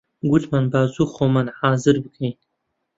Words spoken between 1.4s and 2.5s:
حازر بکەین